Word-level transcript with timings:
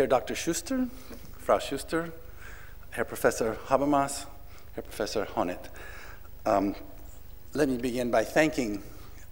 Herr 0.00 0.06
Dr. 0.06 0.34
Schuster, 0.34 0.88
Frau 1.36 1.58
Schuster, 1.58 2.10
Herr 2.88 3.04
Professor 3.04 3.58
Habermas, 3.66 4.24
Herr 4.72 4.82
Professor 4.82 5.26
Honneth. 5.26 5.68
Um, 6.46 6.74
let 7.52 7.68
me 7.68 7.76
begin 7.76 8.10
by 8.10 8.24
thanking 8.24 8.82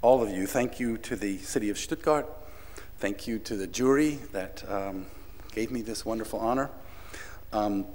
all 0.02 0.22
of 0.22 0.28
you. 0.28 0.46
Thank 0.46 0.78
you 0.78 0.98
to 0.98 1.16
the 1.16 1.38
City 1.38 1.70
of 1.70 1.78
Stuttgart. 1.78 2.26
Thank 2.98 3.26
you 3.26 3.38
to 3.38 3.56
the 3.56 3.66
jury 3.66 4.18
that 4.32 4.62
um, 4.70 5.06
gave 5.54 5.70
me 5.70 5.80
this 5.80 6.04
wonderful 6.04 6.38
honor. 6.38 6.68
Um, 7.54 7.86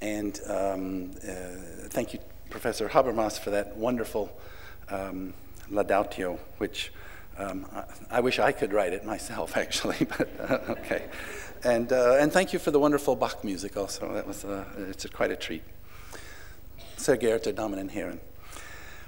and 0.00 0.40
um, 0.48 1.10
uh, 1.28 1.88
thank 1.90 2.14
you, 2.14 2.20
Professor 2.48 2.88
Habermas, 2.88 3.38
for 3.38 3.50
that 3.50 3.76
wonderful 3.76 4.34
um, 4.88 5.34
Laudatio, 5.70 6.38
which 6.56 6.90
um, 7.38 7.66
I, 7.74 8.18
I, 8.18 8.20
wish 8.20 8.38
I 8.38 8.52
could 8.52 8.72
write 8.72 8.92
it 8.92 9.04
myself, 9.04 9.56
actually, 9.56 10.06
but 10.16 10.28
uh, 10.40 10.72
okay. 10.72 11.04
And, 11.62 11.92
uh, 11.92 12.16
and 12.20 12.32
thank 12.32 12.52
you 12.52 12.58
for 12.58 12.70
the 12.70 12.78
wonderful 12.78 13.16
Bach 13.16 13.42
music 13.42 13.76
also. 13.76 14.12
That 14.12 14.26
was, 14.26 14.44
uh, 14.44 14.64
it's 14.88 15.04
a, 15.04 15.08
quite 15.08 15.30
a 15.30 15.36
treat. 15.36 15.62
Geehrte 16.98 17.54
Damen 17.54 17.78
und 17.78 17.90
Herren. 17.90 18.20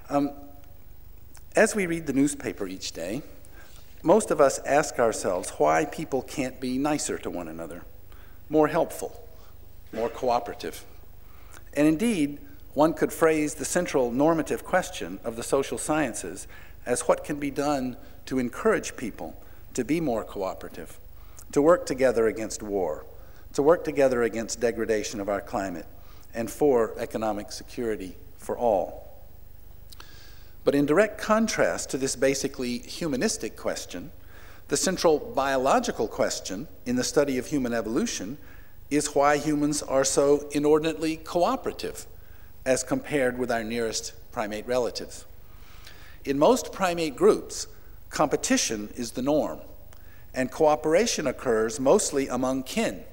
Um, 0.08 0.30
as 1.54 1.74
we 1.74 1.86
read 1.86 2.06
the 2.06 2.12
newspaper 2.12 2.66
each 2.66 2.92
day, 2.92 3.22
most 4.02 4.30
of 4.30 4.40
us 4.40 4.58
ask 4.60 4.98
ourselves 4.98 5.50
why 5.50 5.84
people 5.84 6.22
can't 6.22 6.60
be 6.60 6.78
nicer 6.78 7.18
to 7.18 7.30
one 7.30 7.48
another, 7.48 7.82
more 8.48 8.68
helpful, 8.68 9.26
more 9.92 10.08
cooperative. 10.08 10.84
And 11.74 11.88
indeed, 11.88 12.38
one 12.74 12.92
could 12.92 13.12
phrase 13.12 13.54
the 13.54 13.64
central 13.64 14.10
normative 14.10 14.64
question 14.64 15.18
of 15.24 15.36
the 15.36 15.42
social 15.42 15.78
sciences 15.78 16.46
as 16.84 17.02
what 17.02 17.24
can 17.24 17.40
be 17.40 17.50
done 17.50 17.96
to 18.26 18.38
encourage 18.38 18.96
people 18.96 19.36
to 19.74 19.84
be 19.84 20.00
more 20.00 20.24
cooperative, 20.24 20.98
to 21.52 21.62
work 21.62 21.86
together 21.86 22.26
against 22.26 22.62
war, 22.62 23.04
to 23.54 23.62
work 23.62 23.84
together 23.84 24.22
against 24.22 24.60
degradation 24.60 25.20
of 25.20 25.28
our 25.28 25.40
climate, 25.40 25.86
and 26.34 26.50
for 26.50 26.94
economic 26.98 27.50
security 27.50 28.14
for 28.36 28.56
all. 28.56 29.06
But 30.64 30.74
in 30.74 30.84
direct 30.84 31.18
contrast 31.18 31.90
to 31.90 31.98
this 31.98 32.16
basically 32.16 32.78
humanistic 32.78 33.56
question, 33.56 34.10
the 34.68 34.76
central 34.76 35.18
biological 35.18 36.08
question 36.08 36.66
in 36.84 36.96
the 36.96 37.04
study 37.04 37.38
of 37.38 37.46
human 37.46 37.72
evolution 37.72 38.36
is 38.90 39.14
why 39.14 39.36
humans 39.36 39.82
are 39.82 40.04
so 40.04 40.48
inordinately 40.52 41.16
cooperative 41.16 42.06
as 42.64 42.82
compared 42.82 43.38
with 43.38 43.50
our 43.50 43.62
nearest 43.62 44.12
primate 44.32 44.66
relatives. 44.66 45.24
In 46.24 46.38
most 46.38 46.72
primate 46.72 47.14
groups, 47.14 47.68
competition 48.16 48.88
is 48.96 49.10
the 49.10 49.20
norm, 49.20 49.60
and 50.32 50.50
cooperation 50.50 51.26
occurs 51.26 51.78
mostly 51.78 52.28
among 52.28 52.62
kin 52.62 53.04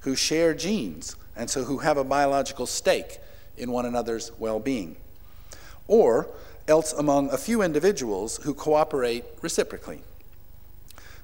who 0.00 0.14
share 0.14 0.52
genes 0.52 1.16
and 1.34 1.48
so 1.48 1.64
who 1.64 1.78
have 1.78 1.96
a 1.96 2.04
biological 2.04 2.66
stake 2.66 3.16
in 3.56 3.72
one 3.72 3.86
another's 3.86 4.30
well 4.38 4.60
being, 4.60 4.96
or 5.88 6.28
else 6.68 6.92
among 6.92 7.30
a 7.30 7.38
few 7.38 7.62
individuals 7.62 8.36
who 8.42 8.52
cooperate 8.52 9.24
reciprocally. 9.40 10.02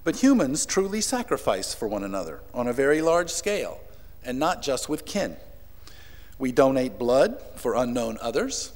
But 0.02 0.22
humans 0.22 0.64
truly 0.64 1.02
sacrifice 1.02 1.74
for 1.74 1.86
one 1.86 2.04
another 2.04 2.40
on 2.54 2.68
a 2.68 2.72
very 2.72 3.02
large 3.02 3.28
scale, 3.28 3.80
and 4.24 4.38
not 4.38 4.62
just 4.62 4.88
with 4.88 5.04
kin. 5.04 5.36
We 6.38 6.52
donate 6.52 6.98
blood 6.98 7.38
for 7.54 7.74
unknown 7.74 8.16
others. 8.22 8.72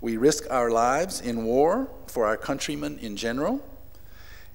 We 0.00 0.16
risk 0.16 0.44
our 0.50 0.70
lives 0.70 1.20
in 1.20 1.44
war 1.44 1.90
for 2.06 2.26
our 2.26 2.36
countrymen 2.36 2.98
in 2.98 3.16
general. 3.16 3.64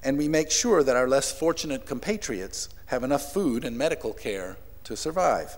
And 0.03 0.17
we 0.17 0.27
make 0.27 0.51
sure 0.51 0.83
that 0.83 0.95
our 0.95 1.07
less 1.07 1.31
fortunate 1.31 1.85
compatriots 1.85 2.69
have 2.87 3.03
enough 3.03 3.33
food 3.33 3.65
and 3.65 3.77
medical 3.77 4.13
care 4.13 4.57
to 4.83 4.95
survive. 4.95 5.57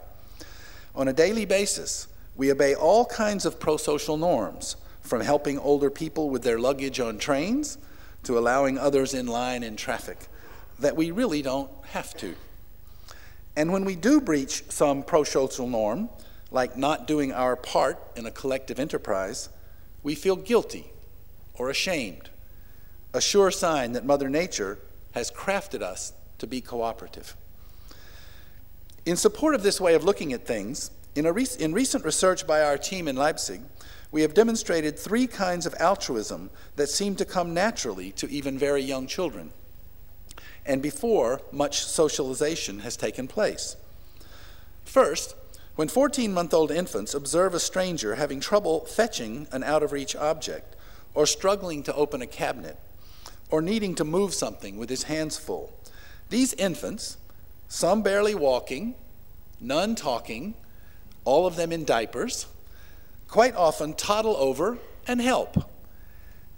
On 0.96 1.08
a 1.08 1.14
daily 1.14 1.46
basis, 1.46 2.08
we 2.36 2.52
obey 2.52 2.74
all 2.74 3.06
kinds 3.06 3.46
of 3.46 3.60
pro 3.60 3.78
social 3.78 4.18
norms, 4.18 4.76
from 5.02 5.22
helping 5.22 5.58
older 5.58 5.90
people 5.90 6.30
with 6.30 6.44
their 6.44 6.60
luggage 6.60 7.00
on 7.00 7.18
trains 7.18 7.78
to 8.24 8.38
allowing 8.38 8.78
others 8.78 9.14
in 9.14 9.26
line 9.26 9.64
in 9.64 9.76
traffic, 9.76 10.28
that 10.80 10.96
we 10.96 11.12
really 11.12 11.42
don't 11.42 11.72
have 11.92 12.16
to. 12.18 12.36
And 13.56 13.72
when 13.72 13.86
we 13.86 13.96
do 13.96 14.22
breach 14.22 14.64
some 14.70 15.04
pro 15.04 15.24
social 15.24 15.68
norm, 15.68 16.10
like 16.52 16.78
not 16.78 17.08
doing 17.08 17.32
our 17.32 17.56
part 17.56 18.00
in 18.16 18.26
a 18.26 18.32
collective 18.32 18.80
enterprise, 18.80 19.50
we 20.08 20.16
feel 20.16 20.38
guilty 20.38 20.86
or 21.56 21.70
ashamed, 21.70 22.30
a 23.14 23.20
sure 23.20 23.52
sign 23.52 23.92
that 23.92 24.06
Mother 24.06 24.30
Nature 24.30 24.80
has 25.12 25.30
crafted 25.30 25.82
us 25.82 26.14
to 26.38 26.48
be 26.48 26.62
cooperative. 26.62 27.36
In 29.06 29.18
support 29.18 29.54
of 29.54 29.64
this 29.64 29.82
way 29.82 29.96
of 29.96 30.06
looking 30.06 30.32
at 30.32 30.48
things, 30.48 30.92
in, 31.14 31.26
in 31.26 31.74
recent 31.74 32.06
research 32.06 32.48
by 32.48 32.62
our 32.62 32.78
team 32.78 33.10
in 33.10 33.18
Leipzig, 33.18 33.60
we 34.10 34.22
have 34.22 34.34
demonstrated 34.34 34.98
three 34.98 35.28
kinds 35.28 35.66
of 35.66 35.76
altruism 35.78 36.52
that 36.78 36.88
seem 36.88 37.18
to 37.18 37.26
come 37.26 37.54
naturally 37.54 38.14
to 38.14 38.30
even 38.30 38.58
very 38.58 38.82
young 38.82 39.08
children, 39.08 39.52
and 40.66 40.82
before 40.82 41.42
much 41.52 41.84
socialization 41.84 42.80
has 42.80 42.96
taken 42.96 43.28
place. 43.28 43.76
First, 44.86 45.36
when 45.78 45.88
14 45.88 46.34
month 46.34 46.56
old 46.56 46.72
infants 46.72 47.14
observe 47.14 47.54
a 47.54 47.60
stranger 47.60 48.16
having 48.16 48.40
trouble 48.40 48.80
fetching 48.86 49.46
an 49.52 49.64
out 49.64 49.84
of 49.84 49.92
reach 49.92 50.16
object, 50.16 50.76
or 51.14 51.28
struggling 51.28 51.84
to 51.84 51.94
open 51.94 52.20
a 52.20 52.26
cabinet, 52.26 52.76
or 53.52 53.62
needing 53.62 53.94
to 53.94 54.04
move 54.04 54.34
something 54.34 54.78
with 54.80 54.90
his 54.90 55.04
hands 55.04 55.38
full, 55.38 55.72
these 56.30 56.56
infants, 56.56 57.18
some 57.70 58.02
barely 58.02 58.34
walking, 58.34 58.96
none 59.62 59.94
talking, 59.94 60.56
all 61.26 61.46
of 61.46 61.56
them 61.56 61.72
in 61.72 61.86
diapers, 61.86 62.48
quite 63.28 63.56
often 63.56 63.94
toddle 63.94 64.36
over 64.38 64.80
and 65.08 65.22
help. 65.22 65.70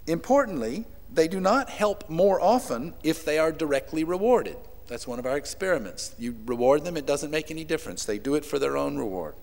Importantly, 0.06 0.86
they 1.12 1.28
do 1.28 1.40
not 1.40 1.68
help 1.68 2.08
more 2.08 2.40
often 2.40 2.94
if 3.02 3.22
they 3.26 3.38
are 3.38 3.52
directly 3.52 4.02
rewarded. 4.02 4.56
That's 4.90 5.06
one 5.06 5.20
of 5.20 5.26
our 5.26 5.36
experiments. 5.36 6.12
You 6.18 6.34
reward 6.46 6.82
them, 6.82 6.96
it 6.96 7.06
doesn't 7.06 7.30
make 7.30 7.52
any 7.52 7.62
difference. 7.62 8.04
They 8.04 8.18
do 8.18 8.34
it 8.34 8.44
for 8.44 8.58
their 8.58 8.76
own 8.76 8.98
reward. 8.98 9.36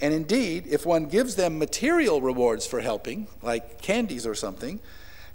And 0.00 0.14
indeed, 0.14 0.66
if 0.66 0.86
one 0.86 1.04
gives 1.04 1.36
them 1.36 1.58
material 1.58 2.22
rewards 2.22 2.66
for 2.66 2.80
helping, 2.80 3.26
like 3.42 3.82
candies 3.82 4.26
or 4.26 4.34
something, 4.34 4.80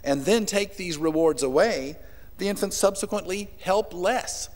and 0.03 0.25
then 0.25 0.47
take 0.47 0.77
these 0.77 0.97
rewards 0.97 1.43
away, 1.43 1.95
the 2.39 2.49
infants 2.49 2.75
subsequently 2.75 3.51
help 3.61 3.93
less. 3.93 4.49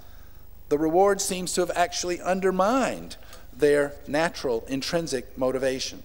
The 0.70 0.80
reward 0.80 1.22
seems 1.22 1.54
to 1.54 1.62
have 1.62 1.72
actually 1.76 2.20
undermined 2.20 3.16
their 3.56 3.94
natural 4.08 4.66
intrinsic 4.68 5.38
motivation. 5.38 6.02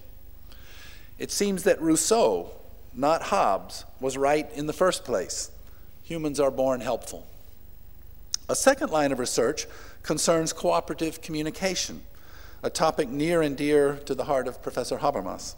It 1.17 1.31
seems 1.31 1.63
that 1.63 1.81
Rousseau, 1.81 2.51
not 2.93 3.23
Hobbes, 3.23 3.83
was 3.99 4.15
right 4.15 4.47
in 4.53 4.67
the 4.67 4.73
first 4.73 5.03
place. 5.03 5.49
Humans 6.03 6.39
are 6.39 6.51
born 6.51 6.81
helpful. 6.81 7.25
A 8.47 8.55
second 8.55 8.91
line 8.91 9.11
of 9.11 9.19
research 9.19 9.65
concerns 10.03 10.53
cooperative 10.53 11.21
communication, 11.21 12.03
a 12.61 12.69
topic 12.69 13.09
near 13.09 13.41
and 13.41 13.57
dear 13.57 13.95
to 14.05 14.13
the 14.13 14.25
heart 14.25 14.47
of 14.47 14.61
Professor 14.61 14.97
Habermas. 14.99 15.55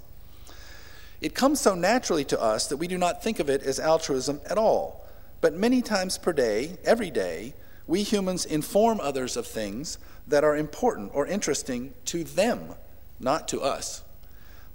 It 1.20 1.36
comes 1.36 1.60
so 1.60 1.76
naturally 1.76 2.24
to 2.26 2.42
us 2.42 2.68
that 2.68 2.78
we 2.78 2.88
do 2.88 2.98
not 2.98 3.22
think 3.22 3.40
of 3.40 3.50
it 3.50 3.62
as 3.64 3.80
altruism 3.80 4.40
at 4.50 4.58
all. 4.58 5.06
But 5.42 5.54
many 5.54 5.82
times 5.82 6.18
per 6.18 6.32
day, 6.32 6.78
every 6.86 7.12
day, 7.12 7.54
we 7.88 8.04
humans 8.04 8.46
inform 8.46 9.00
others 9.02 9.36
of 9.36 9.46
things 9.46 9.98
that 10.28 10.44
are 10.44 10.56
important 10.56 11.12
or 11.14 11.28
interesting 11.28 11.94
to 12.06 12.24
them, 12.24 12.76
not 13.20 13.48
to 13.50 13.62
us. 13.62 14.04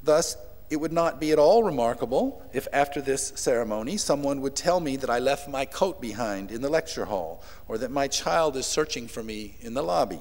Thus, 0.02 0.36
it 0.72 0.80
would 0.80 0.92
not 0.92 1.20
be 1.20 1.32
at 1.32 1.38
all 1.38 1.62
remarkable 1.62 2.42
if 2.54 2.66
after 2.72 3.02
this 3.02 3.34
ceremony 3.34 3.98
someone 3.98 4.40
would 4.40 4.56
tell 4.56 4.80
me 4.80 4.96
that 4.96 5.10
I 5.10 5.18
left 5.18 5.46
my 5.46 5.66
coat 5.66 6.00
behind 6.00 6.50
in 6.50 6.62
the 6.62 6.70
lecture 6.70 7.04
hall 7.04 7.44
or 7.68 7.76
that 7.76 7.90
my 7.90 8.08
child 8.08 8.56
is 8.56 8.64
searching 8.64 9.06
for 9.06 9.22
me 9.22 9.54
in 9.60 9.74
the 9.74 9.82
lobby. 9.82 10.20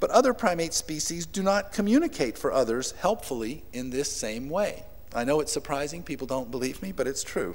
But 0.00 0.08
other 0.08 0.32
primate 0.32 0.72
species 0.72 1.26
do 1.26 1.42
not 1.42 1.70
communicate 1.70 2.38
for 2.38 2.50
others 2.50 2.92
helpfully 2.92 3.62
in 3.74 3.90
this 3.90 4.10
same 4.10 4.48
way. 4.48 4.84
I 5.14 5.24
know 5.24 5.40
it's 5.40 5.52
surprising, 5.52 6.02
people 6.02 6.26
don't 6.26 6.50
believe 6.50 6.80
me, 6.80 6.90
but 6.90 7.06
it's 7.06 7.22
true. 7.22 7.54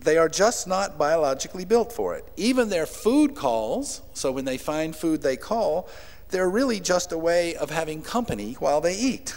They 0.00 0.16
are 0.16 0.30
just 0.30 0.66
not 0.66 0.96
biologically 0.96 1.66
built 1.66 1.92
for 1.92 2.16
it. 2.16 2.24
Even 2.38 2.70
their 2.70 2.86
food 2.86 3.34
calls, 3.34 4.00
so 4.14 4.32
when 4.32 4.46
they 4.46 4.56
find 4.56 4.96
food 4.96 5.20
they 5.20 5.36
call, 5.36 5.86
they're 6.30 6.48
really 6.48 6.80
just 6.80 7.12
a 7.12 7.18
way 7.18 7.56
of 7.56 7.70
having 7.70 8.00
company 8.00 8.54
while 8.54 8.80
they 8.80 8.96
eat 8.96 9.34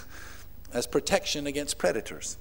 as 0.73 0.87
protection 0.87 1.47
against 1.47 1.77
predators. 1.77 2.37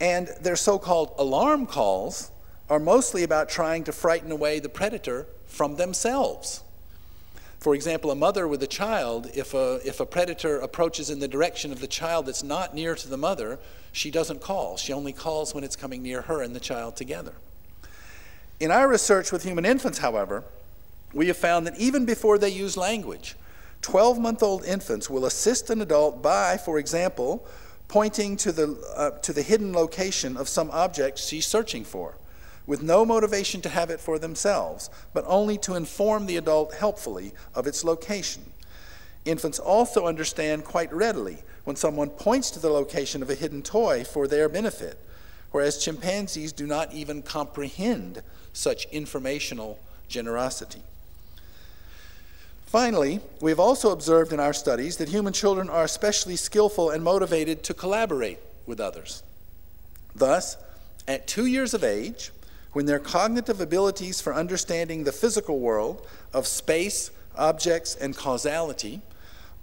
And 0.00 0.28
their 0.40 0.56
so 0.56 0.78
called 0.78 1.14
alarm 1.18 1.66
calls 1.66 2.30
are 2.68 2.80
mostly 2.80 3.22
about 3.22 3.48
trying 3.48 3.84
to 3.84 3.92
frighten 3.92 4.30
away 4.30 4.58
the 4.58 4.68
predator 4.68 5.26
from 5.46 5.76
themselves. 5.76 6.62
For 7.58 7.74
example, 7.74 8.10
a 8.10 8.14
mother 8.14 8.46
with 8.46 8.62
a 8.62 8.66
child, 8.66 9.30
if 9.34 9.54
a, 9.54 9.80
if 9.84 9.98
a 10.00 10.06
predator 10.06 10.58
approaches 10.58 11.10
in 11.10 11.20
the 11.20 11.28
direction 11.28 11.72
of 11.72 11.80
the 11.80 11.86
child 11.86 12.26
that's 12.26 12.42
not 12.42 12.74
near 12.74 12.94
to 12.94 13.08
the 13.08 13.16
mother, 13.16 13.58
she 13.92 14.10
doesn't 14.10 14.42
call. 14.42 14.76
She 14.76 14.92
only 14.92 15.12
calls 15.12 15.54
when 15.54 15.64
it's 15.64 15.76
coming 15.76 16.02
near 16.02 16.22
her 16.22 16.42
and 16.42 16.54
the 16.54 16.60
child 16.60 16.96
together. 16.96 17.32
In 18.60 18.70
our 18.70 18.88
research 18.88 19.32
with 19.32 19.42
human 19.42 19.64
infants, 19.64 19.98
however, 19.98 20.44
we 21.12 21.28
have 21.28 21.36
found 21.36 21.66
that 21.66 21.78
even 21.78 22.04
before 22.04 22.38
they 22.38 22.50
use 22.50 22.76
language, 22.76 23.36
12 23.86 24.18
month 24.18 24.42
old 24.42 24.64
infants 24.64 25.08
will 25.08 25.26
assist 25.26 25.70
an 25.70 25.80
adult 25.80 26.20
by, 26.20 26.56
for 26.56 26.76
example, 26.76 27.46
pointing 27.86 28.36
to 28.36 28.50
the, 28.50 28.76
uh, 28.96 29.10
to 29.20 29.32
the 29.32 29.42
hidden 29.42 29.72
location 29.72 30.36
of 30.36 30.48
some 30.48 30.68
object 30.72 31.20
she's 31.20 31.46
searching 31.46 31.84
for, 31.84 32.18
with 32.66 32.82
no 32.82 33.04
motivation 33.04 33.60
to 33.60 33.68
have 33.68 33.88
it 33.88 34.00
for 34.00 34.18
themselves, 34.18 34.90
but 35.14 35.24
only 35.28 35.56
to 35.56 35.76
inform 35.76 36.26
the 36.26 36.36
adult 36.36 36.74
helpfully 36.74 37.32
of 37.54 37.68
its 37.68 37.84
location. 37.84 38.42
Infants 39.24 39.60
also 39.60 40.08
understand 40.08 40.64
quite 40.64 40.92
readily 40.92 41.44
when 41.62 41.76
someone 41.76 42.10
points 42.10 42.50
to 42.50 42.58
the 42.58 42.70
location 42.70 43.22
of 43.22 43.30
a 43.30 43.36
hidden 43.36 43.62
toy 43.62 44.02
for 44.02 44.26
their 44.26 44.48
benefit, 44.48 44.98
whereas 45.52 45.78
chimpanzees 45.78 46.52
do 46.52 46.66
not 46.66 46.92
even 46.92 47.22
comprehend 47.22 48.20
such 48.52 48.86
informational 48.86 49.78
generosity. 50.08 50.82
Finally, 52.66 53.20
we 53.40 53.52
have 53.52 53.60
also 53.60 53.92
observed 53.92 54.32
in 54.32 54.40
our 54.40 54.52
studies 54.52 54.96
that 54.96 55.08
human 55.08 55.32
children 55.32 55.70
are 55.70 55.84
especially 55.84 56.34
skillful 56.34 56.90
and 56.90 57.02
motivated 57.02 57.62
to 57.62 57.72
collaborate 57.72 58.38
with 58.66 58.80
others. 58.80 59.22
Thus, 60.14 60.56
at 61.06 61.28
two 61.28 61.46
years 61.46 61.74
of 61.74 61.84
age, 61.84 62.32
when 62.72 62.86
their 62.86 62.98
cognitive 62.98 63.60
abilities 63.60 64.20
for 64.20 64.34
understanding 64.34 65.04
the 65.04 65.12
physical 65.12 65.60
world 65.60 66.04
of 66.34 66.46
space, 66.46 67.12
objects, 67.36 67.94
and 67.94 68.16
causality 68.16 69.00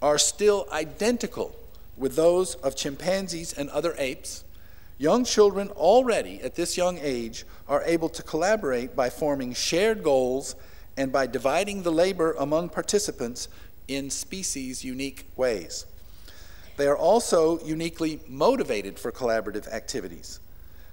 are 0.01 0.17
still 0.17 0.65
identical 0.71 1.55
with 1.97 2.15
those 2.15 2.55
of 2.55 2.75
chimpanzees 2.75 3.53
and 3.53 3.69
other 3.69 3.93
apes, 3.97 4.45
young 4.97 5.25
children 5.25 5.69
already 5.71 6.41
at 6.41 6.55
this 6.55 6.77
young 6.77 6.97
age 6.99 7.45
are 7.67 7.83
able 7.83 8.09
to 8.09 8.23
collaborate 8.23 8.95
by 8.95 9.09
forming 9.09 9.53
shared 9.53 10.03
goals 10.03 10.55
and 10.97 11.11
by 11.11 11.25
dividing 11.25 11.83
the 11.83 11.91
labor 11.91 12.35
among 12.39 12.69
participants 12.69 13.47
in 13.87 14.09
species 14.09 14.83
unique 14.83 15.25
ways. 15.35 15.85
They 16.77 16.87
are 16.87 16.97
also 16.97 17.59
uniquely 17.63 18.19
motivated 18.27 18.97
for 18.97 19.11
collaborative 19.11 19.67
activities. 19.67 20.39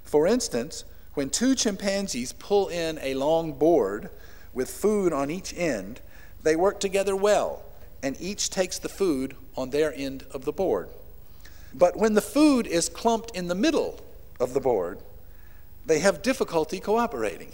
For 0.04 0.26
instance, 0.26 0.84
when 1.14 1.30
two 1.30 1.54
chimpanzees 1.54 2.32
pull 2.32 2.68
in 2.68 2.98
a 3.02 3.14
long 3.14 3.52
board 3.52 4.10
with 4.52 4.70
food 4.70 5.12
on 5.12 5.30
each 5.30 5.54
end, 5.56 6.00
they 6.42 6.56
work 6.56 6.80
together 6.80 7.14
well, 7.16 7.62
and 8.02 8.16
each 8.20 8.50
takes 8.50 8.78
the 8.78 8.88
food 8.88 9.36
on 9.56 9.70
their 9.70 9.94
end 9.94 10.24
of 10.32 10.44
the 10.44 10.52
board. 10.52 10.88
But 11.72 11.96
when 11.96 12.14
the 12.14 12.20
food 12.20 12.66
is 12.66 12.88
clumped 12.88 13.36
in 13.36 13.48
the 13.48 13.54
middle 13.54 14.00
of 14.38 14.54
the 14.54 14.60
board, 14.60 14.98
they 15.86 16.00
have 16.00 16.22
difficulty 16.22 16.80
cooperating 16.80 17.52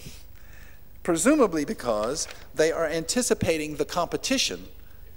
presumably 1.07 1.65
because 1.65 2.27
they 2.53 2.73
are 2.73 2.85
anticipating 2.85 3.77
the 3.77 3.85
competition, 3.85 4.67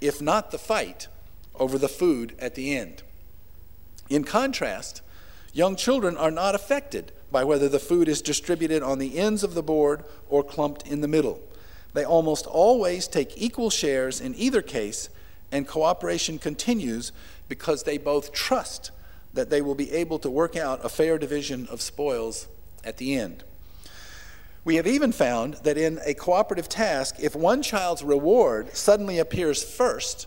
if 0.00 0.22
not 0.22 0.52
the 0.52 0.56
fight, 0.56 1.08
over 1.56 1.76
the 1.78 1.88
food 1.88 2.32
at 2.38 2.54
the 2.54 2.76
end. 2.76 3.02
In 4.08 4.22
contrast, 4.22 5.02
young 5.52 5.74
children 5.74 6.16
are 6.16 6.30
not 6.30 6.54
affected 6.54 7.10
by 7.32 7.42
whether 7.42 7.68
the 7.68 7.80
food 7.80 8.06
is 8.06 8.22
distributed 8.22 8.84
on 8.84 9.00
the 9.00 9.18
ends 9.18 9.42
of 9.42 9.54
the 9.54 9.64
board 9.64 10.04
or 10.28 10.44
clumped 10.44 10.86
in 10.86 11.00
the 11.00 11.08
middle. 11.08 11.40
They 11.92 12.04
almost 12.04 12.46
always 12.46 13.08
take 13.08 13.32
equal 13.36 13.68
shares 13.68 14.20
in 14.20 14.36
either 14.36 14.62
case, 14.62 15.08
and 15.50 15.66
cooperation 15.66 16.38
continues 16.38 17.10
because 17.48 17.82
they 17.82 17.98
both 17.98 18.32
trust 18.32 18.92
that 19.34 19.50
they 19.50 19.60
will 19.60 19.74
be 19.74 19.90
able 19.90 20.20
to 20.20 20.30
work 20.30 20.54
out 20.54 20.84
a 20.84 20.88
fair 20.88 21.18
division 21.18 21.66
of 21.66 21.82
spoils 21.82 22.46
at 22.84 22.98
the 22.98 23.16
end. 23.16 23.42
We 24.64 24.76
have 24.76 24.86
even 24.86 25.12
found 25.12 25.54
that 25.62 25.78
in 25.78 25.98
a 26.04 26.14
cooperative 26.14 26.68
task, 26.68 27.16
if 27.18 27.34
one 27.34 27.62
child's 27.62 28.02
reward 28.02 28.76
suddenly 28.76 29.18
appears 29.18 29.62
first, 29.62 30.26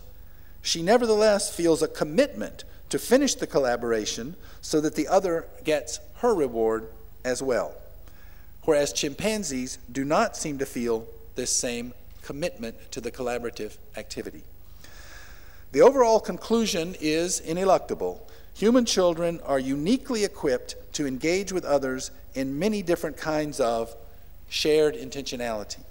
she 0.60 0.82
nevertheless 0.82 1.54
feels 1.54 1.82
a 1.82 1.88
commitment 1.88 2.64
to 2.88 2.98
finish 2.98 3.34
the 3.34 3.46
collaboration 3.46 4.34
so 4.60 4.80
that 4.80 4.96
the 4.96 5.08
other 5.08 5.46
gets 5.62 6.00
her 6.16 6.34
reward 6.34 6.88
as 7.24 7.42
well. 7.42 7.74
Whereas 8.64 8.92
chimpanzees 8.92 9.78
do 9.90 10.04
not 10.04 10.36
seem 10.36 10.58
to 10.58 10.66
feel 10.66 11.06
this 11.34 11.54
same 11.54 11.92
commitment 12.22 12.76
to 12.92 13.00
the 13.00 13.10
collaborative 13.10 13.76
activity. 13.96 14.42
The 15.72 15.82
overall 15.82 16.18
conclusion 16.20 16.96
is 17.00 17.40
ineluctable. 17.40 18.20
Human 18.54 18.84
children 18.84 19.40
are 19.44 19.58
uniquely 19.58 20.24
equipped 20.24 20.76
to 20.94 21.06
engage 21.06 21.52
with 21.52 21.64
others 21.64 22.10
in 22.34 22.58
many 22.58 22.82
different 22.82 23.16
kinds 23.16 23.60
of 23.60 23.94
shared 24.54 24.94
intentionality. 24.94 25.82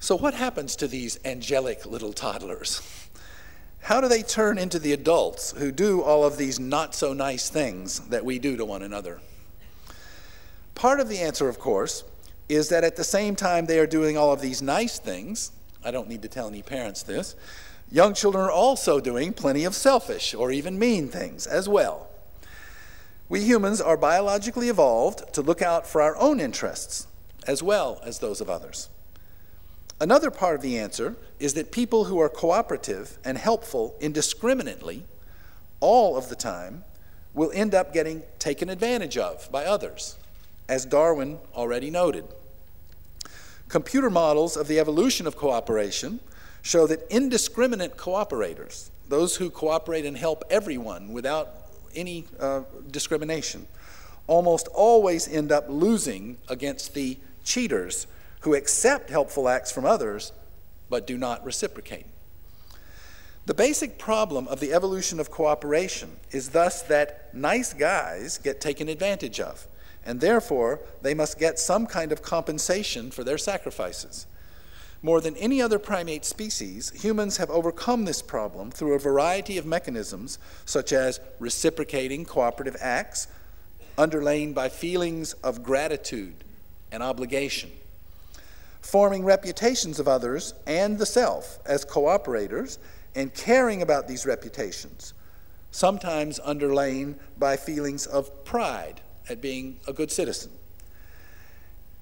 So, 0.00 0.16
what 0.16 0.32
happens 0.32 0.74
to 0.76 0.88
these 0.88 1.20
angelic 1.24 1.84
little 1.84 2.14
toddlers? 2.14 2.80
How 3.82 4.00
do 4.00 4.08
they 4.08 4.22
turn 4.22 4.56
into 4.56 4.78
the 4.78 4.92
adults 4.92 5.52
who 5.52 5.70
do 5.70 6.02
all 6.02 6.24
of 6.24 6.38
these 6.38 6.58
not 6.58 6.94
so 6.94 7.12
nice 7.12 7.50
things 7.50 8.00
that 8.08 8.24
we 8.24 8.38
do 8.38 8.56
to 8.56 8.64
one 8.64 8.82
another? 8.82 9.20
Part 10.74 11.00
of 11.00 11.10
the 11.10 11.18
answer, 11.18 11.48
of 11.48 11.58
course, 11.58 12.04
is 12.48 12.70
that 12.70 12.84
at 12.84 12.96
the 12.96 13.04
same 13.04 13.36
time 13.36 13.66
they 13.66 13.78
are 13.78 13.86
doing 13.86 14.16
all 14.16 14.32
of 14.32 14.40
these 14.40 14.62
nice 14.62 14.98
things, 14.98 15.52
I 15.84 15.90
don't 15.90 16.08
need 16.08 16.22
to 16.22 16.28
tell 16.28 16.48
any 16.48 16.62
parents 16.62 17.02
this, 17.02 17.36
young 17.90 18.14
children 18.14 18.44
are 18.44 18.50
also 18.50 18.98
doing 18.98 19.34
plenty 19.34 19.64
of 19.64 19.74
selfish 19.74 20.34
or 20.34 20.50
even 20.50 20.78
mean 20.78 21.08
things 21.08 21.46
as 21.46 21.68
well. 21.68 22.09
We 23.30 23.42
humans 23.42 23.80
are 23.80 23.96
biologically 23.96 24.68
evolved 24.68 25.32
to 25.34 25.40
look 25.40 25.62
out 25.62 25.86
for 25.86 26.02
our 26.02 26.16
own 26.16 26.40
interests 26.40 27.06
as 27.46 27.62
well 27.62 28.00
as 28.04 28.18
those 28.18 28.40
of 28.40 28.50
others. 28.50 28.88
Another 30.00 30.32
part 30.32 30.56
of 30.56 30.62
the 30.62 30.76
answer 30.76 31.14
is 31.38 31.54
that 31.54 31.70
people 31.70 32.06
who 32.06 32.18
are 32.20 32.28
cooperative 32.28 33.18
and 33.24 33.38
helpful 33.38 33.94
indiscriminately 34.00 35.04
all 35.78 36.16
of 36.16 36.28
the 36.28 36.34
time 36.34 36.82
will 37.32 37.52
end 37.54 37.72
up 37.72 37.94
getting 37.94 38.24
taken 38.40 38.68
advantage 38.68 39.16
of 39.16 39.48
by 39.52 39.64
others, 39.64 40.16
as 40.68 40.84
Darwin 40.84 41.38
already 41.54 41.88
noted. 41.88 42.24
Computer 43.68 44.10
models 44.10 44.56
of 44.56 44.66
the 44.66 44.80
evolution 44.80 45.28
of 45.28 45.36
cooperation 45.36 46.18
show 46.62 46.84
that 46.88 47.06
indiscriminate 47.08 47.96
cooperators, 47.96 48.88
those 49.08 49.36
who 49.36 49.50
cooperate 49.50 50.04
and 50.04 50.16
help 50.16 50.42
everyone 50.50 51.12
without 51.12 51.59
any 51.94 52.26
uh, 52.38 52.62
discrimination, 52.90 53.66
almost 54.26 54.68
always 54.68 55.28
end 55.28 55.50
up 55.52 55.66
losing 55.68 56.36
against 56.48 56.94
the 56.94 57.18
cheaters 57.44 58.06
who 58.40 58.54
accept 58.54 59.10
helpful 59.10 59.48
acts 59.48 59.72
from 59.72 59.84
others 59.84 60.32
but 60.88 61.06
do 61.06 61.16
not 61.16 61.44
reciprocate. 61.44 62.06
The 63.46 63.54
basic 63.54 63.98
problem 63.98 64.46
of 64.48 64.60
the 64.60 64.72
evolution 64.72 65.18
of 65.18 65.30
cooperation 65.30 66.16
is 66.30 66.50
thus 66.50 66.82
that 66.82 67.34
nice 67.34 67.72
guys 67.72 68.38
get 68.38 68.60
taken 68.60 68.88
advantage 68.88 69.40
of, 69.40 69.66
and 70.04 70.20
therefore 70.20 70.80
they 71.02 71.14
must 71.14 71.38
get 71.38 71.58
some 71.58 71.86
kind 71.86 72.12
of 72.12 72.22
compensation 72.22 73.10
for 73.10 73.24
their 73.24 73.38
sacrifices. 73.38 74.26
More 75.02 75.22
than 75.22 75.36
any 75.36 75.62
other 75.62 75.78
primate 75.78 76.26
species, 76.26 76.90
humans 76.90 77.38
have 77.38 77.48
overcome 77.48 78.04
this 78.04 78.20
problem 78.20 78.70
through 78.70 78.94
a 78.94 78.98
variety 78.98 79.56
of 79.56 79.64
mechanisms, 79.64 80.38
such 80.66 80.92
as 80.92 81.20
reciprocating 81.38 82.26
cooperative 82.26 82.76
acts, 82.80 83.26
underlain 83.96 84.52
by 84.52 84.68
feelings 84.68 85.32
of 85.42 85.62
gratitude 85.62 86.44
and 86.92 87.02
obligation, 87.02 87.70
forming 88.82 89.24
reputations 89.24 89.98
of 89.98 90.06
others 90.06 90.52
and 90.66 90.98
the 90.98 91.06
self 91.06 91.58
as 91.64 91.84
cooperators, 91.84 92.78
and 93.14 93.34
caring 93.34 93.80
about 93.80 94.06
these 94.06 94.26
reputations, 94.26 95.14
sometimes 95.70 96.38
underlain 96.40 97.18
by 97.38 97.56
feelings 97.56 98.06
of 98.06 98.44
pride 98.44 99.00
at 99.30 99.40
being 99.40 99.78
a 99.88 99.94
good 99.94 100.10
citizen, 100.10 100.50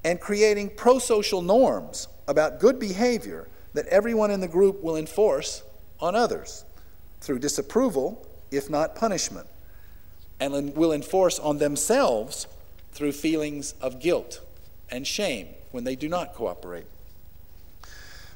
and 0.02 0.20
creating 0.20 0.68
pro 0.68 0.98
social 0.98 1.42
norms 1.42 2.08
about 2.28 2.60
good 2.60 2.78
behavior 2.78 3.48
that 3.72 3.86
everyone 3.86 4.30
in 4.30 4.40
the 4.40 4.48
group 4.48 4.82
will 4.82 4.96
enforce 4.96 5.62
on 5.98 6.14
others 6.14 6.64
through 7.20 7.40
disapproval, 7.40 8.24
if 8.50 8.70
not 8.70 8.94
punishment, 8.94 9.46
and 10.38 10.76
will 10.76 10.92
enforce 10.92 11.38
on 11.40 11.58
themselves 11.58 12.46
through 12.92 13.12
feelings 13.12 13.74
of 13.80 13.98
guilt 13.98 14.40
and 14.90 15.06
shame 15.06 15.48
when 15.72 15.84
they 15.84 15.96
do 15.96 16.08
not 16.08 16.34
cooperate. 16.34 16.86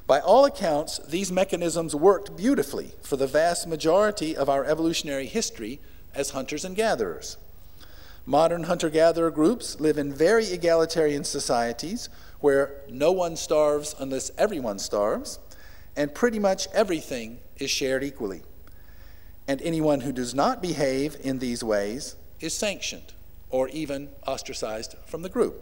By 0.05 0.19
all 0.19 0.43
accounts, 0.43 0.99
these 1.07 1.31
mechanisms 1.31 1.95
worked 1.95 2.35
beautifully 2.35 2.91
for 3.01 3.15
the 3.15 3.27
vast 3.27 3.67
majority 3.67 4.35
of 4.35 4.49
our 4.49 4.65
evolutionary 4.65 5.27
history 5.27 5.79
as 6.13 6.31
hunters 6.31 6.65
and 6.65 6.75
gatherers. 6.75 7.37
Modern 8.25 8.63
hunter 8.63 8.89
gatherer 8.89 9.31
groups 9.31 9.79
live 9.79 9.97
in 9.97 10.13
very 10.13 10.45
egalitarian 10.47 11.23
societies 11.23 12.09
where 12.43 12.81
no 12.89 13.09
one 13.09 13.37
starves 13.37 13.95
unless 13.99 14.29
everyone 14.37 14.77
starves, 14.77 15.39
and 15.95 16.13
pretty 16.13 16.37
much 16.37 16.67
everything 16.73 17.39
is 17.55 17.71
shared 17.71 18.03
equally. 18.03 18.41
And 19.47 19.61
anyone 19.61 20.01
who 20.01 20.11
does 20.11 20.35
not 20.35 20.61
behave 20.61 21.15
in 21.21 21.39
these 21.39 21.63
ways 21.63 22.17
is 22.41 22.53
sanctioned 22.53 23.13
or 23.49 23.69
even 23.69 24.09
ostracized 24.27 24.95
from 25.05 25.21
the 25.21 25.29
group. 25.29 25.55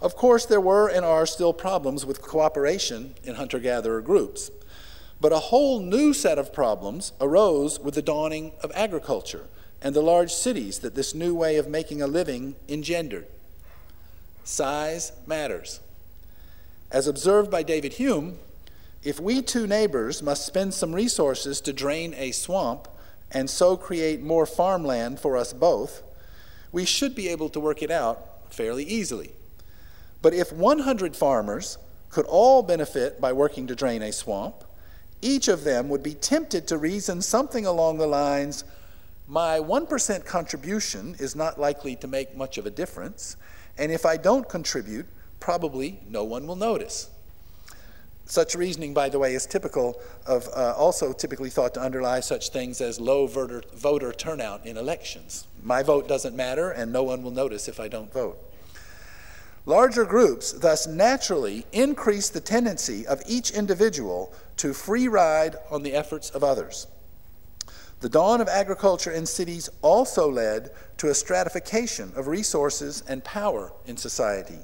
Of 0.00 0.16
course, 0.16 0.46
there 0.46 0.60
were 0.60 0.88
and 0.88 1.04
are 1.04 1.26
still 1.26 1.52
problems 1.52 2.04
with 2.04 2.22
cooperation 2.22 3.14
in 3.22 3.36
hunter 3.36 3.60
gatherer 3.60 4.00
groups, 4.00 4.50
but 5.20 5.32
a 5.32 5.38
whole 5.38 5.78
new 5.78 6.12
set 6.12 6.38
of 6.38 6.52
problems 6.52 7.12
arose 7.20 7.78
with 7.78 7.94
the 7.94 8.02
dawning 8.02 8.50
of 8.64 8.72
agriculture 8.74 9.46
and 9.80 9.94
the 9.94 10.02
large 10.02 10.32
cities 10.32 10.80
that 10.80 10.96
this 10.96 11.14
new 11.14 11.36
way 11.36 11.54
of 11.54 11.68
making 11.68 12.02
a 12.02 12.08
living 12.08 12.56
engendered. 12.68 13.28
Size 14.44 15.12
matters. 15.26 15.80
As 16.90 17.06
observed 17.06 17.50
by 17.50 17.62
David 17.62 17.94
Hume, 17.94 18.38
if 19.02 19.18
we 19.18 19.42
two 19.42 19.66
neighbors 19.66 20.22
must 20.22 20.46
spend 20.46 20.74
some 20.74 20.94
resources 20.94 21.60
to 21.62 21.72
drain 21.72 22.14
a 22.14 22.32
swamp 22.32 22.88
and 23.30 23.48
so 23.48 23.76
create 23.76 24.20
more 24.20 24.46
farmland 24.46 25.18
for 25.18 25.36
us 25.36 25.52
both, 25.52 26.02
we 26.70 26.84
should 26.84 27.14
be 27.14 27.28
able 27.28 27.48
to 27.48 27.60
work 27.60 27.82
it 27.82 27.90
out 27.90 28.52
fairly 28.52 28.84
easily. 28.84 29.32
But 30.20 30.34
if 30.34 30.52
100 30.52 31.16
farmers 31.16 31.78
could 32.10 32.26
all 32.26 32.62
benefit 32.62 33.20
by 33.20 33.32
working 33.32 33.66
to 33.66 33.74
drain 33.74 34.02
a 34.02 34.12
swamp, 34.12 34.56
each 35.20 35.48
of 35.48 35.64
them 35.64 35.88
would 35.88 36.02
be 36.02 36.14
tempted 36.14 36.68
to 36.68 36.78
reason 36.78 37.22
something 37.22 37.64
along 37.64 37.98
the 37.98 38.06
lines 38.06 38.64
my 39.28 39.58
1% 39.58 40.26
contribution 40.26 41.16
is 41.18 41.34
not 41.34 41.58
likely 41.58 41.96
to 41.96 42.06
make 42.06 42.36
much 42.36 42.58
of 42.58 42.66
a 42.66 42.70
difference, 42.70 43.36
and 43.78 43.90
if 43.92 44.04
I 44.06 44.16
don't 44.16 44.48
contribute, 44.48 45.06
probably 45.40 46.00
no 46.08 46.24
one 46.24 46.46
will 46.46 46.56
notice. 46.56 47.08
Such 48.26 48.54
reasoning, 48.54 48.94
by 48.94 49.08
the 49.08 49.18
way, 49.18 49.34
is 49.34 49.44
typical 49.44 50.00
of, 50.26 50.48
uh, 50.56 50.74
also 50.76 51.12
typically 51.12 51.50
thought 51.50 51.74
to 51.74 51.80
underlie 51.80 52.20
such 52.20 52.50
things 52.50 52.80
as 52.80 53.00
low 53.00 53.26
voter, 53.26 53.62
voter 53.74 54.12
turnout 54.12 54.64
in 54.64 54.76
elections. 54.76 55.46
My 55.62 55.82
vote 55.82 56.08
doesn't 56.08 56.34
matter, 56.34 56.70
and 56.70 56.92
no 56.92 57.02
one 57.02 57.22
will 57.22 57.30
notice 57.30 57.68
if 57.68 57.80
I 57.80 57.88
don't 57.88 58.12
vote. 58.12 58.38
Larger 59.66 60.04
groups 60.04 60.52
thus 60.52 60.86
naturally 60.86 61.66
increase 61.72 62.28
the 62.28 62.40
tendency 62.40 63.06
of 63.06 63.22
each 63.26 63.50
individual 63.50 64.32
to 64.56 64.72
free 64.72 65.08
ride 65.08 65.56
on 65.70 65.82
the 65.82 65.92
efforts 65.92 66.30
of 66.30 66.42
others. 66.42 66.86
The 68.02 68.08
dawn 68.08 68.40
of 68.40 68.48
agriculture 68.48 69.12
in 69.12 69.26
cities 69.26 69.70
also 69.80 70.28
led 70.28 70.72
to 70.96 71.10
a 71.10 71.14
stratification 71.14 72.12
of 72.16 72.26
resources 72.26 73.04
and 73.06 73.22
power 73.22 73.72
in 73.86 73.96
society, 73.96 74.58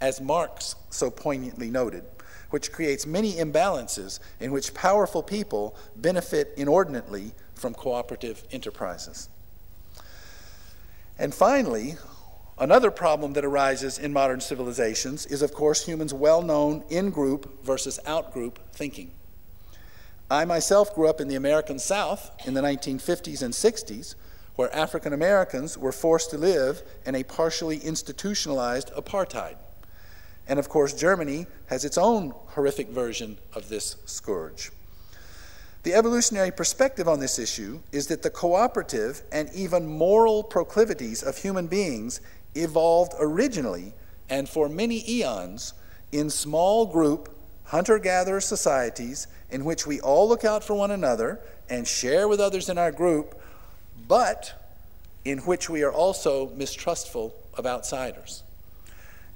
as 0.00 0.20
Marx 0.20 0.76
so 0.88 1.10
poignantly 1.10 1.68
noted, 1.68 2.04
which 2.50 2.70
creates 2.70 3.04
many 3.04 3.32
imbalances 3.32 4.20
in 4.38 4.52
which 4.52 4.72
powerful 4.72 5.20
people 5.20 5.74
benefit 5.96 6.54
inordinately 6.56 7.32
from 7.56 7.74
cooperative 7.74 8.44
enterprises. 8.52 9.28
And 11.18 11.34
finally, 11.34 11.96
another 12.56 12.92
problem 12.92 13.32
that 13.32 13.44
arises 13.44 13.98
in 13.98 14.12
modern 14.12 14.40
civilizations 14.40 15.26
is, 15.26 15.42
of 15.42 15.52
course, 15.52 15.86
humans' 15.86 16.14
well 16.14 16.40
known 16.40 16.84
in 16.88 17.10
group 17.10 17.64
versus 17.64 17.98
out 18.06 18.32
group 18.32 18.60
thinking. 18.70 19.10
I 20.30 20.44
myself 20.44 20.92
grew 20.92 21.08
up 21.08 21.20
in 21.20 21.28
the 21.28 21.36
American 21.36 21.78
South 21.78 22.32
in 22.44 22.54
the 22.54 22.60
1950s 22.60 23.42
and 23.42 23.54
60s, 23.54 24.16
where 24.56 24.74
African 24.74 25.12
Americans 25.12 25.78
were 25.78 25.92
forced 25.92 26.30
to 26.30 26.38
live 26.38 26.82
in 27.04 27.14
a 27.14 27.22
partially 27.22 27.78
institutionalized 27.78 28.92
apartheid. 28.94 29.56
And 30.48 30.58
of 30.58 30.68
course, 30.68 30.92
Germany 30.92 31.46
has 31.66 31.84
its 31.84 31.96
own 31.96 32.30
horrific 32.48 32.88
version 32.88 33.38
of 33.54 33.68
this 33.68 33.96
scourge. 34.04 34.72
The 35.84 35.94
evolutionary 35.94 36.50
perspective 36.50 37.06
on 37.06 37.20
this 37.20 37.38
issue 37.38 37.80
is 37.92 38.08
that 38.08 38.22
the 38.22 38.30
cooperative 38.30 39.22
and 39.30 39.48
even 39.54 39.86
moral 39.86 40.42
proclivities 40.42 41.22
of 41.22 41.38
human 41.38 41.68
beings 41.68 42.20
evolved 42.56 43.12
originally 43.20 43.92
and 44.28 44.48
for 44.48 44.68
many 44.68 45.08
eons 45.08 45.74
in 46.10 46.30
small 46.30 46.86
group 46.86 47.32
hunter 47.66 48.00
gatherer 48.00 48.40
societies 48.40 49.28
in 49.50 49.64
which 49.64 49.86
we 49.86 50.00
all 50.00 50.28
look 50.28 50.44
out 50.44 50.64
for 50.64 50.74
one 50.74 50.90
another 50.90 51.40
and 51.68 51.86
share 51.86 52.28
with 52.28 52.40
others 52.40 52.68
in 52.68 52.78
our 52.78 52.92
group, 52.92 53.40
but 54.08 54.52
in 55.24 55.38
which 55.38 55.68
we 55.68 55.82
are 55.82 55.92
also 55.92 56.50
mistrustful 56.50 57.34
of 57.54 57.66
outsiders. 57.66 58.42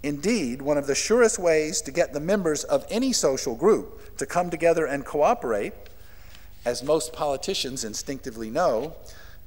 Indeed, 0.03 0.63
one 0.63 0.79
of 0.79 0.87
the 0.87 0.95
surest 0.95 1.39
ways 1.39 1.83
to 1.83 1.91
get 1.91 2.13
the 2.13 2.21
members 2.21 2.65
of 2.65 2.87
any 2.89 3.13
social 3.13 3.55
group 3.55 4.17
to 4.17 4.27
come 4.27 4.51
together 4.51 4.87
and 4.87 5.05
cooperate, 5.05 5.73
as 6.65 6.83
most 6.83 7.13
politicians 7.13 7.85
instinctively 7.85 8.51
know, 8.51 8.95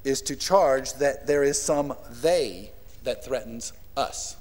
is 0.04 0.22
to 0.24 0.36
charge 0.36 0.94
that 0.94 1.28
there 1.28 1.44
is 1.44 1.62
some 1.62 1.96
they 2.10 2.72
that 3.04 3.24
threatens 3.24 3.74
us. 3.96 4.36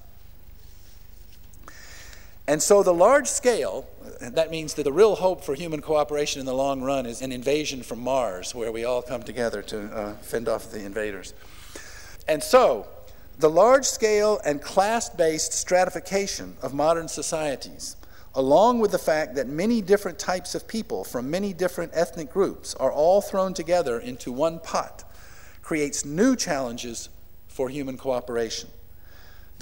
And 2.53 2.63
so 2.63 2.83
the 2.83 2.93
large 2.93 3.29
scale, 3.29 3.89
that 4.21 4.51
means 4.51 4.75
that 4.75 4.83
the 4.83 4.93
real 4.93 5.15
hope 5.15 5.43
for 5.43 5.55
human 5.55 5.81
cooperation 5.81 6.39
in 6.39 6.45
the 6.45 6.53
long 6.53 6.83
run 6.83 7.07
is 7.07 7.23
an 7.23 7.33
invasion 7.33 7.83
from 7.83 8.01
Mars, 8.01 8.55
where 8.55 8.71
we 8.71 8.85
all 8.85 9.01
come 9.01 9.23
together 9.23 9.63
to 9.63 9.87
uh, 9.87 10.13
fend 10.17 10.51
off 10.51 10.71
the 10.71 10.85
invaders. 10.85 11.33
And 12.29 12.43
so, 12.43 12.87
the 13.39 13.49
large 13.49 13.87
scale 13.87 14.39
and 14.45 14.61
class 14.61 15.09
based 15.09 15.55
stratification 15.55 16.55
of 16.61 16.75
modern 16.75 17.09
societies, 17.09 17.97
along 18.35 18.81
with 18.81 18.91
the 18.91 18.99
fact 18.99 19.35
that 19.37 19.49
many 19.49 19.81
different 19.81 20.19
types 20.19 20.55
of 20.55 20.69
people 20.69 21.05
from 21.05 21.31
many 21.31 21.55
different 21.55 21.93
ethnic 21.95 22.31
groups 22.31 22.75
are 22.75 22.93
all 22.93 23.23
thrown 23.23 23.55
together 23.55 23.99
into 23.99 24.31
one 24.31 24.59
pot, 24.59 25.11
creates 25.63 26.05
new 26.05 26.37
challenges 26.37 27.09
for 27.49 27.71
human 27.71 27.97
cooperation. 27.97 28.69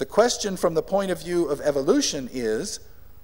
The 0.01 0.07
question 0.07 0.57
from 0.57 0.73
the 0.73 0.81
point 0.81 1.11
of 1.11 1.21
view 1.21 1.45
of 1.45 1.61
evolution 1.61 2.27
is 2.33 2.79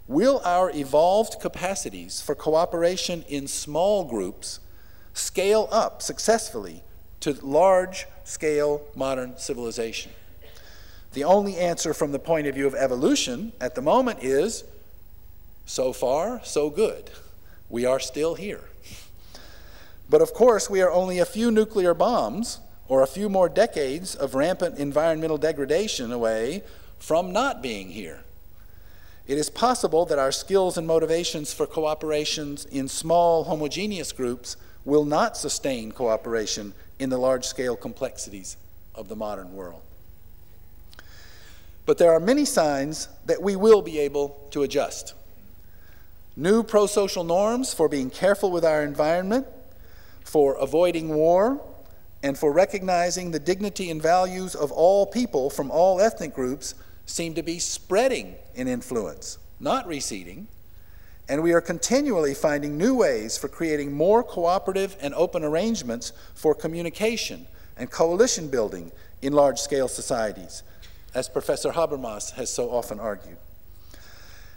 will 0.07 0.41
our 0.45 0.69
evolved 0.69 1.39
capacities 1.39 2.21
for 2.21 2.35
cooperation 2.35 3.25
in 3.27 3.47
small 3.47 4.03
groups 4.03 4.59
scale 5.15 5.67
up 5.71 6.03
successfully 6.03 6.83
to 7.21 7.33
large 7.43 8.05
scale 8.25 8.83
modern 8.93 9.39
civilization? 9.39 10.11
The 11.13 11.23
only 11.23 11.57
answer 11.57 11.95
from 11.95 12.11
the 12.11 12.19
point 12.19 12.45
of 12.45 12.53
view 12.53 12.67
of 12.67 12.75
evolution 12.75 13.53
at 13.59 13.73
the 13.73 13.81
moment 13.81 14.23
is 14.23 14.63
so 15.65 15.91
far, 15.91 16.41
so 16.43 16.69
good. 16.69 17.09
We 17.71 17.85
are 17.85 17.99
still 17.99 18.35
here. 18.35 18.65
But 20.11 20.21
of 20.21 20.31
course, 20.31 20.69
we 20.69 20.83
are 20.83 20.91
only 20.91 21.17
a 21.17 21.25
few 21.25 21.49
nuclear 21.49 21.95
bombs 21.95 22.59
or 22.87 23.01
a 23.01 23.07
few 23.07 23.29
more 23.29 23.49
decades 23.49 24.15
of 24.15 24.35
rampant 24.35 24.77
environmental 24.77 25.37
degradation 25.37 26.11
away 26.11 26.63
from 26.99 27.31
not 27.31 27.61
being 27.61 27.89
here. 27.89 28.21
It 29.27 29.37
is 29.37 29.49
possible 29.49 30.05
that 30.05 30.19
our 30.19 30.31
skills 30.31 30.77
and 30.77 30.87
motivations 30.87 31.53
for 31.53 31.67
cooperations 31.67 32.65
in 32.69 32.87
small, 32.87 33.43
homogeneous 33.43 34.13
groups 34.13 34.55
will 34.85 35.03
not 35.03 35.35
sustain 35.35 35.91
cooperation 35.91 36.73
in 36.97 37.09
the 37.09 37.17
large 37.17 37.45
scale 37.45 37.75
complexities 37.75 38.55
of 38.95 39.09
the 39.09 39.15
modern 39.15 39.53
world. 39.53 39.81
But 41.85 41.97
there 41.97 42.13
are 42.13 42.19
many 42.19 42.45
signs 42.45 43.09
that 43.25 43.41
we 43.41 43.55
will 43.55 43.81
be 43.81 43.99
able 43.99 44.47
to 44.51 44.63
adjust. 44.63 45.13
New 46.37 46.63
pro 46.63 46.85
social 46.85 47.23
norms 47.23 47.73
for 47.73 47.89
being 47.89 48.09
careful 48.09 48.51
with 48.51 48.63
our 48.63 48.83
environment, 48.83 49.45
for 50.23 50.55
avoiding 50.55 51.09
war, 51.09 51.61
and 52.23 52.37
for 52.37 52.51
recognizing 52.51 53.31
the 53.31 53.39
dignity 53.39 53.89
and 53.91 54.01
values 54.01 54.55
of 54.55 54.71
all 54.71 55.05
people 55.05 55.49
from 55.49 55.69
all 55.69 56.01
ethnic 56.01 56.33
groups 56.33 56.75
seem 57.05 57.33
to 57.35 57.43
be 57.43 57.59
spreading 57.59 58.35
in 58.55 58.67
influence, 58.67 59.37
not 59.59 59.87
receding. 59.87 60.47
And 61.29 61.43
we 61.43 61.53
are 61.53 61.61
continually 61.61 62.33
finding 62.33 62.77
new 62.77 62.95
ways 62.95 63.37
for 63.37 63.47
creating 63.47 63.91
more 63.91 64.23
cooperative 64.23 64.95
and 65.01 65.13
open 65.13 65.43
arrangements 65.43 66.13
for 66.35 66.55
communication 66.55 67.47
and 67.77 67.91
coalition 67.91 68.49
building 68.49 68.91
in 69.21 69.33
large 69.33 69.59
scale 69.59 69.87
societies, 69.87 70.63
as 71.13 71.29
Professor 71.29 71.71
Habermas 71.71 72.31
has 72.31 72.49
so 72.51 72.69
often 72.69 72.99
argued. 72.99 73.37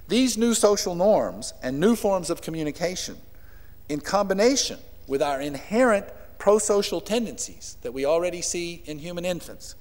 These 0.08 0.36
new 0.36 0.54
social 0.54 0.94
norms 0.94 1.54
and 1.62 1.78
new 1.78 1.94
forms 1.94 2.30
of 2.30 2.42
communication, 2.42 3.16
in 3.88 4.00
combination 4.00 4.78
with 5.06 5.22
our 5.22 5.40
inherent 5.40 6.06
pro 6.40 6.58
social 6.58 7.00
tendencies 7.00 7.76
that 7.82 7.92
we 7.92 8.04
already 8.04 8.42
see 8.42 8.82
in 8.86 8.98
human 8.98 9.24
infants, 9.24 9.76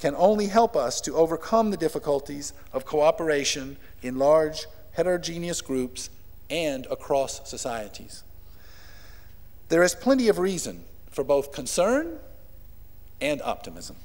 can 0.00 0.14
only 0.16 0.46
help 0.46 0.74
us 0.74 1.00
to 1.02 1.14
overcome 1.14 1.70
the 1.70 1.76
difficulties 1.76 2.54
of 2.72 2.86
cooperation 2.86 3.76
in 4.00 4.16
large 4.16 4.66
heterogeneous 4.92 5.60
groups 5.60 6.08
and 6.48 6.86
across 6.86 7.48
societies. 7.48 8.22
There 9.68 9.82
is 9.82 9.94
plenty 9.94 10.28
of 10.28 10.38
reason 10.38 10.84
for 11.10 11.24
both 11.24 11.52
concern 11.52 12.18
and 13.20 13.42
optimism. 13.42 13.96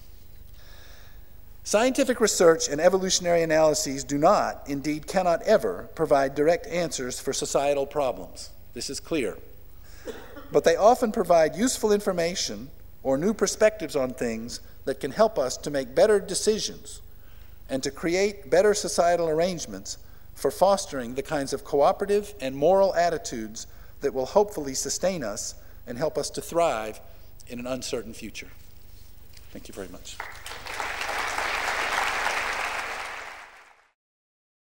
Scientific 1.63 2.19
research 2.19 2.69
and 2.69 2.79
evolutionary 2.79 3.43
analyses 3.43 4.03
do 4.03 4.17
not, 4.17 4.63
indeed 4.67 5.05
cannot 5.05 5.41
ever, 5.43 5.89
provide 5.93 6.33
direct 6.33 6.65
answers 6.67 7.19
for 7.19 7.33
societal 7.33 7.85
problems. 7.85 8.49
This 8.73 8.89
is 8.89 8.99
clear 8.99 9.37
but 10.51 10.63
they 10.63 10.75
often 10.75 11.11
provide 11.11 11.55
useful 11.55 11.91
information 11.91 12.69
or 13.03 13.17
new 13.17 13.33
perspectives 13.33 13.95
on 13.95 14.13
things 14.13 14.59
that 14.85 14.99
can 14.99 15.11
help 15.11 15.37
us 15.37 15.57
to 15.57 15.69
make 15.69 15.93
better 15.93 16.19
decisions, 16.19 17.01
and 17.69 17.83
to 17.83 17.91
create 17.91 18.49
better 18.49 18.73
societal 18.73 19.29
arrangements 19.29 19.97
for 20.35 20.51
fostering 20.51 21.15
the 21.15 21.23
kinds 21.23 21.51
of 21.51 21.63
cooperative 21.63 22.33
and 22.39 22.55
moral 22.55 22.93
attitudes 22.95 23.67
that 24.01 24.13
will 24.13 24.25
hopefully 24.25 24.73
sustain 24.73 25.23
us 25.23 25.55
and 25.87 25.97
help 25.97 26.17
us 26.17 26.29
to 26.29 26.41
thrive 26.41 26.99
in 27.47 27.59
an 27.59 27.67
uncertain 27.67 28.13
future. 28.13 28.49
Thank 29.51 29.67
you 29.67 29.73
very 29.73 29.87
much. 29.87 30.17